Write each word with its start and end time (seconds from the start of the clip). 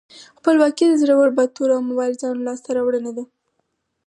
خپلواکي 0.37 0.85
د 0.87 0.93
زړورو، 1.01 1.35
باتورو 1.37 1.73
او 1.77 1.81
مبارزانو 1.91 2.45
لاسته 2.47 2.69
راوړنه 2.77 3.11
ده. 3.17 3.23